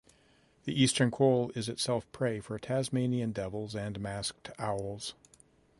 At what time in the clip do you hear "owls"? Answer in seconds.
4.57-5.13